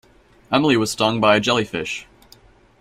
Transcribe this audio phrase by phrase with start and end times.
[0.51, 2.07] Emily was stung by a jellyfish.